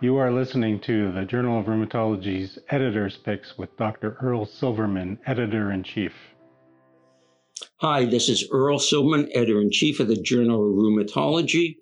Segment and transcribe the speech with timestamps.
[0.00, 4.16] You are listening to the Journal of Rheumatology's Editor's Picks with Dr.
[4.22, 6.12] Earl Silverman, Editor in Chief.
[7.78, 11.78] Hi, this is Earl Silverman, Editor in Chief of the Journal of Rheumatology,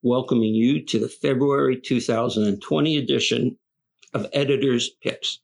[0.00, 3.58] welcoming you to the February 2020 edition
[4.14, 5.40] of Editor's Picks.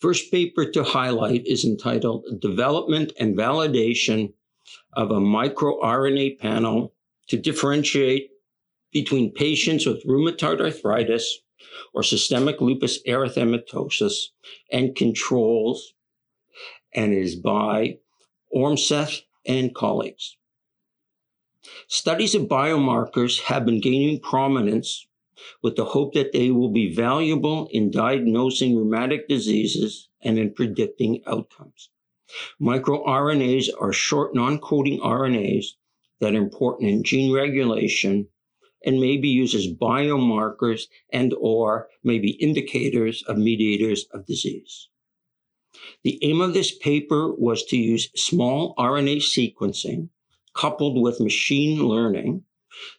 [0.00, 4.32] First paper to highlight is entitled Development and Validation
[4.94, 6.94] of a microRNA panel
[7.28, 8.30] to differentiate
[8.92, 11.40] between patients with rheumatoid arthritis
[11.94, 14.28] or systemic lupus erythematosus
[14.70, 15.94] and controls
[16.94, 17.98] and is by
[18.54, 20.36] Ormseth and colleagues.
[21.86, 25.06] Studies of biomarkers have been gaining prominence
[25.62, 31.22] with the hope that they will be valuable in diagnosing rheumatic diseases and in predicting
[31.26, 31.90] outcomes.
[32.60, 35.66] MicroRNAs are short non-coding RNAs
[36.20, 38.28] that are important in gene regulation
[38.84, 40.82] and may be used as biomarkers
[41.12, 44.88] and or maybe indicators of mediators of disease.
[46.04, 50.10] The aim of this paper was to use small RNA sequencing
[50.54, 52.44] coupled with machine learning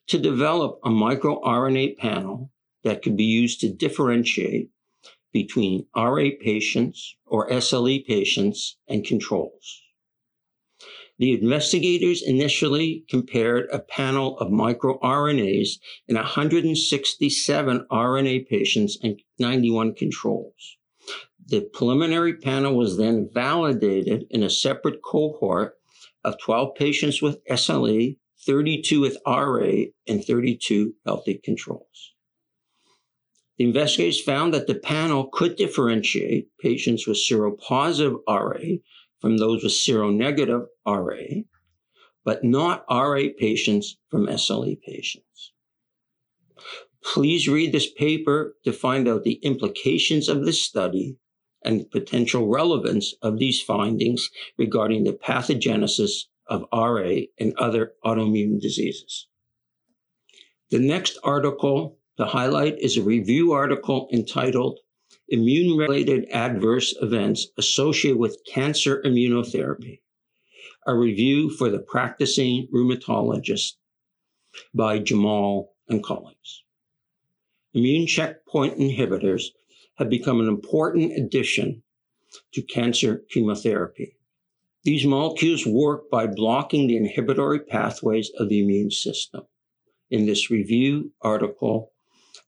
[0.08, 2.52] to develop a microRNA panel
[2.84, 4.70] that could be used to differentiate
[5.32, 9.83] between RA patients or SLE patients and controls.
[11.24, 20.78] The investigators initially compared a panel of microRNAs in 167 RNA patients and 91 controls.
[21.46, 25.76] The preliminary panel was then validated in a separate cohort
[26.26, 32.16] of 12 patients with SLE, 32 with RA, and 32 healthy controls.
[33.58, 38.80] The investigators found that the panel could differentiate patients with seropositive RA
[39.24, 41.44] from those with seronegative RA,
[42.26, 45.54] but not RA patients from SLE patients.
[47.02, 51.16] Please read this paper to find out the implications of this study
[51.64, 59.30] and potential relevance of these findings regarding the pathogenesis of RA and other autoimmune diseases.
[60.70, 64.80] The next article to highlight is a review article entitled
[65.28, 70.02] immune related adverse events associated with cancer immunotherapy,
[70.86, 73.74] a review for the practicing rheumatologist
[74.74, 76.64] by Jamal and colleagues.
[77.74, 79.46] Immune checkpoint inhibitors
[79.96, 81.84] have become an important addition
[82.54, 84.18] to cancer chemotherapy.
[84.84, 89.44] These molecules work by blocking the inhibitory pathways of the immune system.
[90.12, 91.93] In this review article,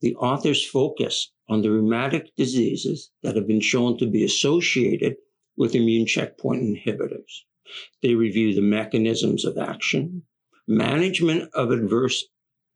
[0.02, 5.16] the authors focus on the rheumatic diseases that have been shown to be associated
[5.58, 7.44] with immune checkpoint inhibitors.
[8.02, 10.24] They review the mechanisms of action,
[10.68, 12.26] management of adverse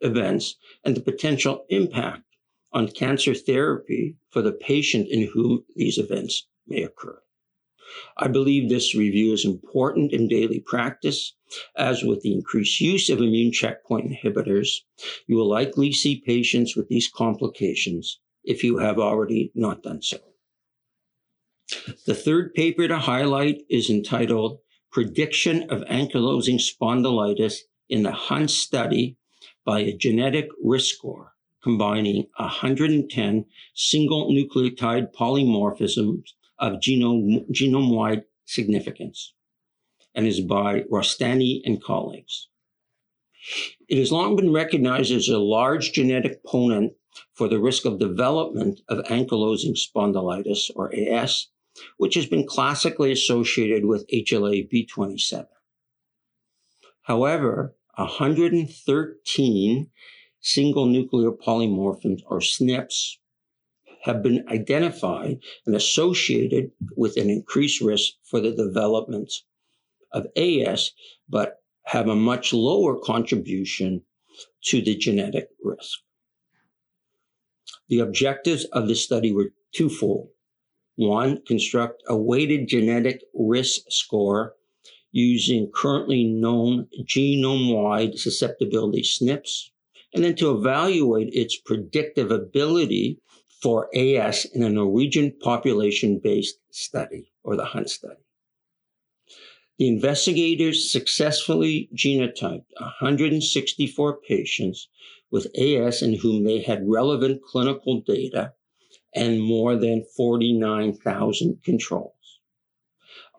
[0.02, 2.24] events, and the potential impact
[2.72, 7.22] on cancer therapy for the patient in whom these events may occur.
[8.18, 11.34] I believe this review is important in daily practice,
[11.76, 14.82] as with the increased use of immune checkpoint inhibitors,
[15.28, 20.18] you will likely see patients with these complications if you have already not done so.
[22.06, 24.60] The third paper to highlight is entitled
[24.92, 29.18] Prediction of Ankylosing Spondylitis in the Hunt Study
[29.66, 33.46] by a Genetic Risk Score, combining 110
[33.76, 39.34] single nucleotide polymorphisms of genome, genome-wide significance
[40.16, 42.48] and is by Rostami and colleagues.
[43.88, 46.94] It has long been recognized as a large genetic component
[47.34, 51.48] for the risk of development of ankylosing spondylitis, or AS,
[51.98, 55.48] which has been classically associated with HLA B27.
[57.04, 59.90] However, 113
[60.42, 63.18] single nuclear polymorphisms, or SNPs,
[64.04, 69.32] have been identified and associated with an increased risk for the development
[70.12, 70.92] of AS,
[71.28, 74.02] but have a much lower contribution
[74.64, 76.00] to the genetic risk.
[77.90, 80.30] The objectives of the study were twofold.
[80.96, 84.56] One, construct a weighted genetic risk score
[85.12, 89.70] using currently known genome wide susceptibility SNPs,
[90.14, 93.20] and then to evaluate its predictive ability
[93.62, 98.22] for AS in a Norwegian population based study or the Hunt study.
[99.78, 104.90] The investigators successfully genotyped 164 patients
[105.32, 108.54] with AS in whom they had relevant clinical data
[109.16, 112.14] and more than 49,000 controls.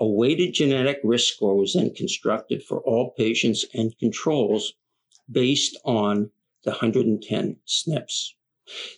[0.01, 4.73] A weighted genetic risk score was then constructed for all patients and controls
[5.31, 6.31] based on
[6.65, 8.33] the 110 SNPs.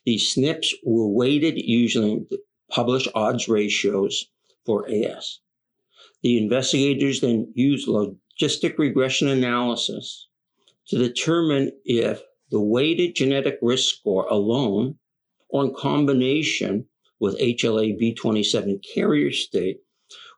[0.05, 2.27] These SNPs were weighted using
[2.71, 4.27] published odds ratios
[4.65, 5.41] for AS.
[6.23, 10.29] The investigators then used logistic regression analysis
[10.89, 14.99] to determine if the weighted genetic risk score alone
[15.49, 16.87] or in combination
[17.19, 19.81] with HLA B27 carrier state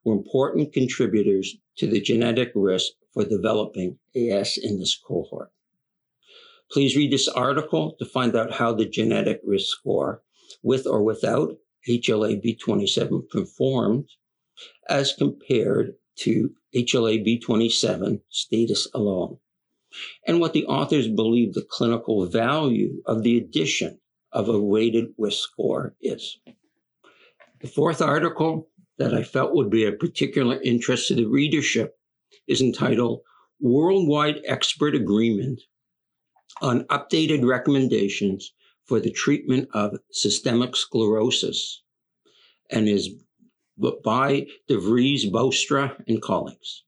[0.05, 5.51] were important contributors to the genetic risk for developing AS in this cohort.
[6.71, 10.23] Please read this article to find out how the genetic risk score,
[10.63, 11.57] with or without
[11.89, 14.09] HLA B27, performed
[14.89, 19.39] as compared to HLA B27 status alone,
[20.27, 24.01] and what the authors believe the clinical value of the addition
[24.33, 26.39] of a weighted risk score is.
[27.61, 28.69] The fourth article
[28.99, 31.97] that I felt would be of particular interest to the readership
[32.47, 33.21] is entitled
[33.61, 35.61] Worldwide Expert Agreement
[36.61, 38.53] on Updated Recommendations
[38.85, 41.83] for the Treatment of Systemic Sclerosis
[42.71, 43.11] and is
[43.77, 46.85] by DeVries, Bouwstra, and colleagues.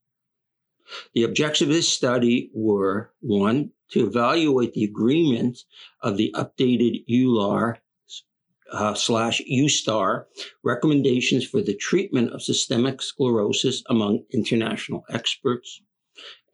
[1.13, 5.59] The objectives of this study were one, to evaluate the agreement
[6.01, 7.77] of the updated EULAR
[8.71, 10.25] uh, slash EUSTAR
[10.63, 15.81] recommendations for the treatment of systemic sclerosis among international experts.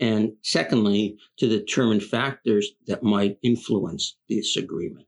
[0.03, 5.07] And secondly, to determine factors that might influence this agreement.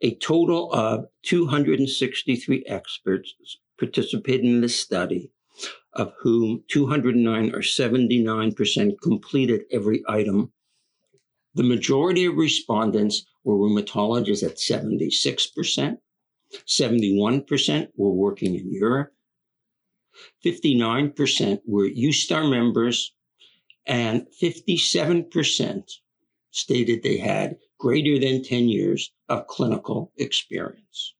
[0.00, 3.32] A total of 263 experts
[3.78, 5.30] participated in this study,
[5.92, 10.52] of whom 209 or 79% completed every item.
[11.54, 15.98] The majority of respondents were rheumatologists at 76%,
[16.66, 19.12] 71% were working in Europe,
[20.44, 23.12] 59% were EUSTAR members,
[23.86, 25.90] and 57%
[26.50, 31.14] stated they had greater than 10 years of clinical experience.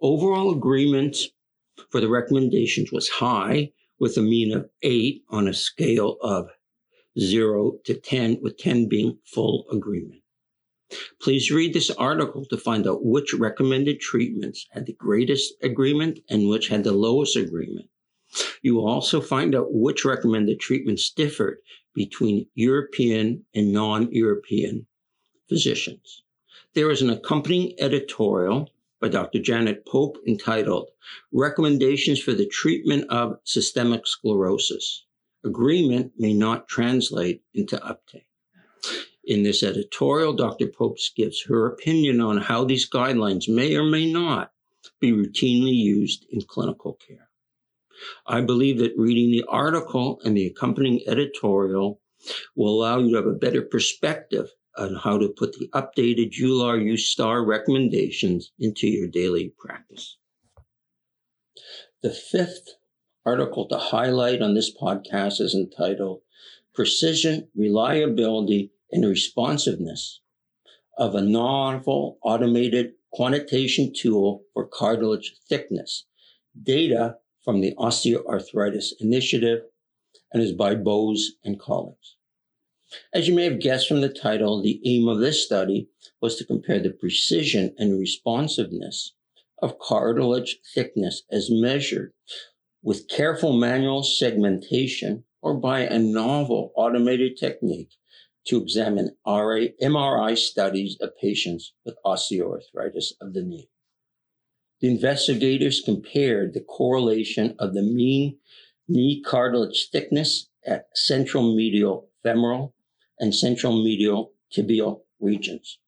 [0.00, 1.16] Overall agreement
[1.90, 6.48] for the recommendations was high, with a mean of eight on a scale of
[7.18, 10.22] zero to 10, with 10 being full agreement.
[11.20, 16.48] Please read this article to find out which recommended treatments had the greatest agreement and
[16.48, 17.88] which had the lowest agreement.
[18.62, 21.58] You will also find out which recommended treatments differed
[21.94, 24.86] between European and non European
[25.48, 26.22] physicians.
[26.74, 28.70] There is an accompanying editorial
[29.00, 29.40] by Dr.
[29.40, 30.90] Janet Pope entitled
[31.32, 35.04] Recommendations for the Treatment of Systemic Sclerosis.
[35.44, 38.26] Agreement may not translate into uptake.
[39.24, 40.66] In this editorial, Dr.
[40.66, 44.52] Pope gives her opinion on how these guidelines may or may not
[45.00, 47.27] be routinely used in clinical care.
[48.26, 52.00] I believe that reading the article and the accompanying editorial
[52.56, 56.80] will allow you to have a better perspective on how to put the updated EULAR
[56.80, 60.18] EUSTAR recommendations into your daily practice.
[62.02, 62.76] The fifth
[63.26, 66.20] article to highlight on this podcast is entitled
[66.74, 70.20] Precision, Reliability, and Responsiveness
[70.96, 76.06] of a Novel Automated Quantitation Tool for Cartilage Thickness.
[76.60, 77.16] Data
[77.48, 79.60] from the Osteoarthritis Initiative
[80.34, 82.16] and is by Bowes and colleagues.
[83.14, 85.88] As you may have guessed from the title, the aim of this study
[86.20, 89.14] was to compare the precision and responsiveness
[89.62, 92.12] of cartilage thickness as measured
[92.82, 97.94] with careful manual segmentation or by a novel automated technique
[98.46, 103.70] to examine RA, MRI studies of patients with osteoarthritis of the knee.
[104.80, 108.38] The investigators compared the correlation of the mean
[108.86, 112.76] knee cartilage thickness at central medial femoral
[113.18, 115.80] and central medial tibial regions.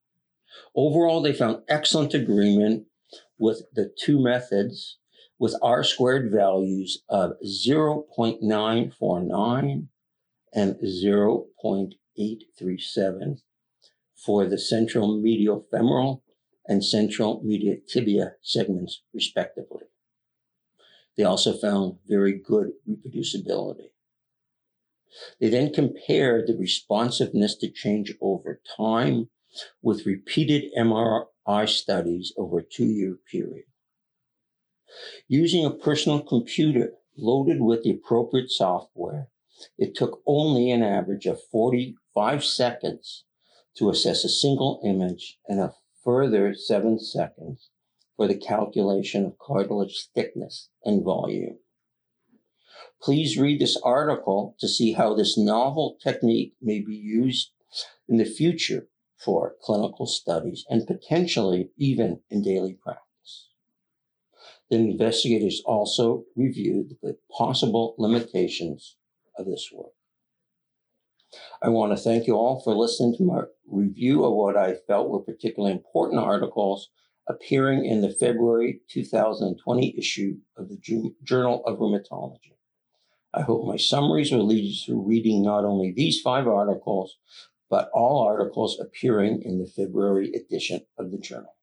[0.75, 2.88] Overall, they found excellent agreement
[3.38, 4.99] with the two methods
[5.38, 9.87] with R squared values of 0.949
[10.52, 13.42] and 0.837
[14.14, 16.25] for the central medial femoral
[16.70, 19.86] and central medial tibia segments, respectively.
[21.16, 23.90] They also found very good reproducibility.
[25.40, 29.30] They then compared the responsiveness to change over time
[29.82, 33.64] with repeated MRI studies over a two year period.
[35.26, 39.26] Using a personal computer loaded with the appropriate software,
[39.76, 43.24] it took only an average of 45 seconds
[43.76, 45.74] to assess a single image and a
[46.04, 47.71] further seven seconds
[48.16, 51.59] for the calculation of cartilage thickness and volume.
[53.02, 57.52] Please read this article to see how this novel technique may be used
[58.09, 63.49] in the future for clinical studies and potentially even in daily practice.
[64.71, 68.97] The investigators also reviewed the possible limitations
[69.37, 69.92] of this work.
[71.62, 75.10] I want to thank you all for listening to my review of what I felt
[75.10, 76.88] were particularly important articles
[77.28, 80.78] appearing in the February 2020 issue of the
[81.22, 82.56] Journal of Rheumatology.
[83.34, 87.18] I hope my summaries will lead you to reading not only these five articles,
[87.68, 91.56] but all articles appearing in the February edition of the journal.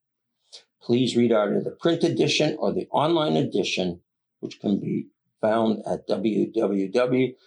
[0.80, 4.02] Please read either the print edition or the online edition,
[4.42, 5.08] which can be
[5.42, 7.38] found at www.jrheum.org.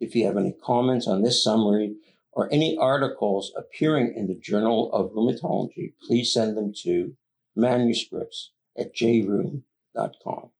[0.00, 1.96] If you have any comments on this summary
[2.32, 7.14] or any articles appearing in the Journal of Rheumatology, please send them to
[7.54, 10.50] manuscripts at jrheum.com.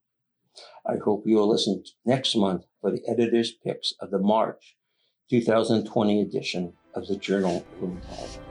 [0.85, 4.75] I hope you will listen next month for the editor's picks of the March
[5.29, 8.46] 2020 edition of the Journal of Rheumatology.